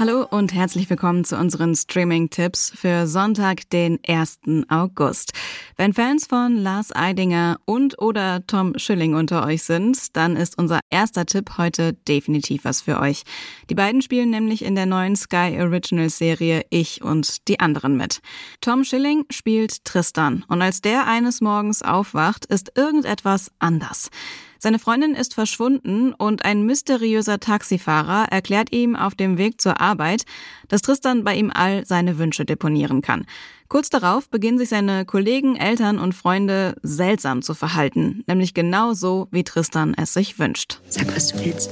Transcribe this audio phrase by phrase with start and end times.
[0.00, 4.38] Hallo und herzlich willkommen zu unseren Streaming-Tipps für Sonntag, den 1.
[4.68, 5.32] August.
[5.76, 10.78] Wenn Fans von Lars Eidinger und oder Tom Schilling unter euch sind, dann ist unser
[10.88, 13.24] erster Tipp heute definitiv was für euch.
[13.70, 18.20] Die beiden spielen nämlich in der neuen Sky Original Serie Ich und die anderen mit.
[18.60, 24.10] Tom Schilling spielt Tristan und als der eines Morgens aufwacht, ist irgendetwas anders.
[24.58, 30.24] Seine Freundin ist verschwunden und ein mysteriöser Taxifahrer erklärt ihm auf dem Weg zur Arbeit,
[30.68, 33.24] dass Tristan bei ihm all seine Wünsche deponieren kann.
[33.68, 39.28] Kurz darauf beginnen sich seine Kollegen, Eltern und Freunde seltsam zu verhalten, nämlich genau so,
[39.30, 40.80] wie Tristan es sich wünscht.
[40.88, 41.70] Sag, was du willst.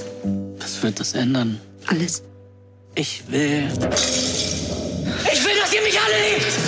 [0.58, 1.58] Was wird das ändern?
[1.86, 2.22] Alles.
[2.94, 3.68] Ich will.
[5.32, 6.65] Ich will, dass ihr mich alle liebt!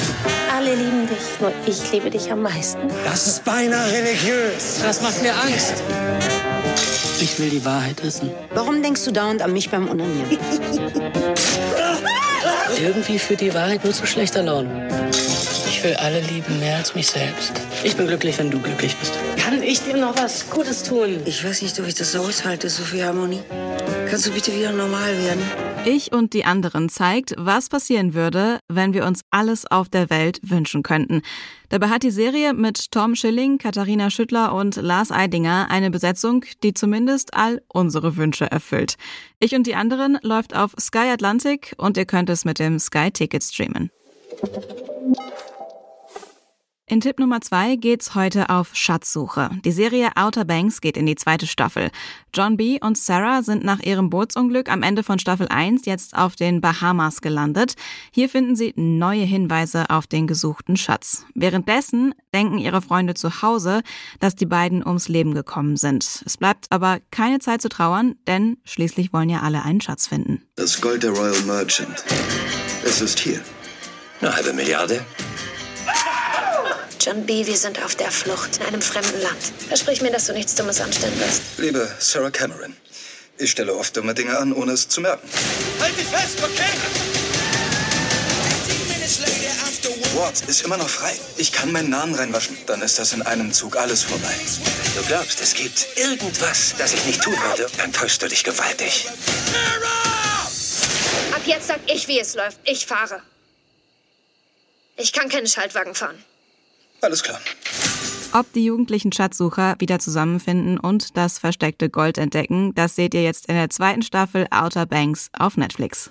[0.68, 2.78] Alle lieben dich, nur ich liebe dich am meisten.
[3.02, 4.80] Das ist beinahe religiös.
[4.82, 5.82] Das macht mir Angst.
[7.22, 8.30] Ich will die Wahrheit wissen.
[8.52, 10.28] Warum denkst du dauernd an mich beim Unanieren?
[12.82, 15.08] Irgendwie führt die Wahrheit nur zu schlechter Laune.
[15.70, 17.52] Ich will alle lieben mehr als mich selbst.
[17.82, 19.14] Ich bin glücklich, wenn du glücklich bist.
[19.42, 21.22] Kann ich dir noch was Gutes tun?
[21.24, 23.40] Ich weiß nicht, ob ich das aushalte, so viel Harmonie.
[24.10, 25.42] Kannst du bitte wieder normal werden?
[25.84, 30.40] Ich und die anderen zeigt, was passieren würde, wenn wir uns alles auf der Welt
[30.42, 31.22] wünschen könnten.
[31.68, 36.72] Dabei hat die Serie mit Tom Schilling, Katharina Schüttler und Lars Eidinger eine Besetzung, die
[36.72, 38.96] zumindest all unsere Wünsche erfüllt.
[39.40, 43.10] Ich und die anderen läuft auf Sky Atlantic und ihr könnt es mit dem Sky
[43.10, 43.90] Ticket streamen.
[46.90, 49.50] In Tipp Nummer zwei geht's heute auf Schatzsuche.
[49.62, 51.90] Die Serie Outer Banks geht in die zweite Staffel.
[52.32, 52.78] John B.
[52.80, 57.20] und Sarah sind nach ihrem Bootsunglück am Ende von Staffel 1 jetzt auf den Bahamas
[57.20, 57.74] gelandet.
[58.10, 61.26] Hier finden sie neue Hinweise auf den gesuchten Schatz.
[61.34, 63.82] Währenddessen denken ihre Freunde zu Hause,
[64.18, 66.22] dass die beiden ums Leben gekommen sind.
[66.24, 70.40] Es bleibt aber keine Zeit zu trauern, denn schließlich wollen ja alle einen Schatz finden.
[70.56, 72.02] Das Gold der Royal Merchant.
[72.82, 73.42] Es ist hier.
[74.22, 75.04] Eine halbe Milliarde?
[77.00, 79.38] John B., wir sind auf der Flucht in einem fremden Land.
[79.68, 81.42] Versprich mir, dass du nichts Dummes anstellen wirst.
[81.58, 82.76] Liebe Sarah Cameron,
[83.38, 85.28] ich stelle oft dumme Dinge an, ohne es zu merken.
[85.80, 87.18] Halt dich fest, okay?
[90.14, 91.12] Ward ist immer noch frei.
[91.36, 92.56] Ich kann meinen Namen reinwaschen.
[92.66, 94.34] Dann ist das in einem Zug alles vorbei.
[94.96, 99.06] Du glaubst, es gibt irgendwas, das ich nicht tun würde, dann täuschst du dich gewaltig.
[101.32, 102.58] Ab jetzt sag ich, wie es läuft.
[102.64, 103.22] Ich fahre.
[104.96, 106.22] Ich kann keine Schaltwagen fahren.
[107.00, 107.40] Alles klar.
[108.32, 113.48] Ob die jugendlichen Schatzsucher wieder zusammenfinden und das versteckte Gold entdecken, das seht ihr jetzt
[113.48, 116.10] in der zweiten Staffel Outer Banks auf Netflix.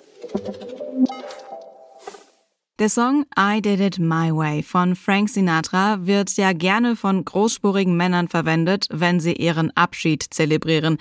[2.78, 7.96] Der Song I Did It My Way von Frank Sinatra wird ja gerne von großspurigen
[7.96, 10.98] Männern verwendet, wenn sie ihren Abschied zelebrieren.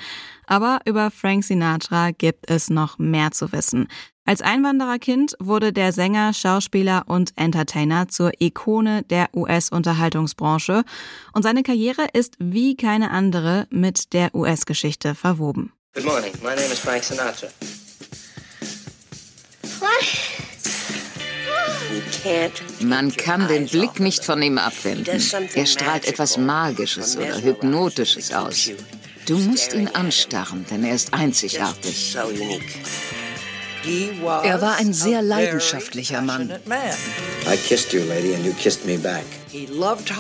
[0.48, 3.90] Aber über Frank Sinatra gibt es noch mehr zu wissen.
[4.26, 10.84] Als Einwandererkind wurde der Sänger, Schauspieler und Entertainer zur Ikone der US-Unterhaltungsbranche
[11.34, 15.74] und seine Karriere ist wie keine andere mit der US-Geschichte verwoben.
[15.94, 16.34] Good morning.
[16.42, 17.50] My name is Frank Sinatra.
[22.82, 25.22] Man kann den Blick nicht von ihm abwenden.
[25.54, 28.72] Er strahlt etwas Magisches oder Hypnotisches aus.
[29.26, 32.16] Du musst ihn anstarren, denn er ist einzigartig.
[34.44, 36.52] Er war ein sehr leidenschaftlicher Mann.
[37.46, 39.26] I kissed you, lady, and you kissed me back.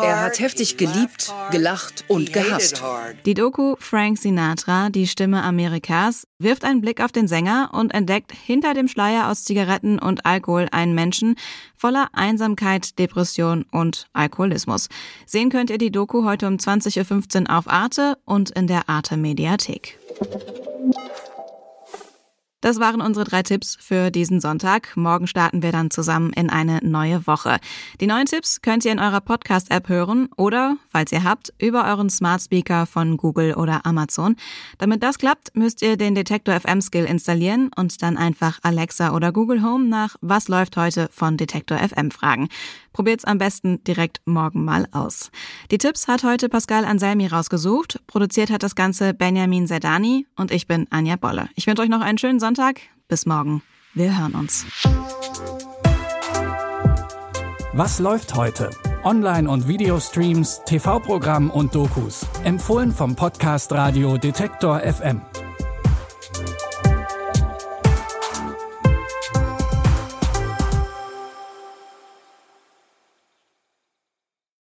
[0.01, 2.81] Er hat heftig geliebt, gelacht und gehasst.
[3.25, 8.31] Die Doku Frank Sinatra, die Stimme Amerikas, wirft einen Blick auf den Sänger und entdeckt
[8.31, 11.35] hinter dem Schleier aus Zigaretten und Alkohol einen Menschen
[11.75, 14.87] voller Einsamkeit, Depression und Alkoholismus.
[15.25, 19.17] Sehen könnt ihr die Doku heute um 20.15 Uhr auf Arte und in der Arte
[19.17, 19.99] Mediathek.
[22.67, 24.97] Das waren unsere drei Tipps für diesen Sonntag.
[24.97, 27.59] Morgen starten wir dann zusammen in eine neue Woche.
[28.01, 32.09] Die neuen Tipps könnt ihr in eurer Podcast-App hören oder, falls ihr habt, über euren
[32.09, 34.35] Smart Speaker von Google oder Amazon.
[34.79, 39.31] Damit das klappt, müsst ihr den Detektor FM Skill installieren und dann einfach Alexa oder
[39.31, 42.49] Google Home nach Was läuft heute von Detektor FM fragen.
[42.91, 45.31] Probiert's am besten direkt morgen mal aus.
[45.71, 47.96] Die Tipps hat heute Pascal Anselmi rausgesucht.
[48.07, 51.49] Produziert hat das Ganze Benjamin Zerdani und ich bin Anja Bolle.
[51.55, 52.79] Ich wünsche euch noch einen schönen Sonntag.
[53.07, 53.61] Bis morgen.
[53.93, 54.65] Wir hören uns.
[57.73, 58.71] Was läuft heute?
[59.03, 62.25] Online- und Videostreams, TV-Programm und Dokus.
[62.43, 65.21] Empfohlen vom Podcast Radio Detektor FM.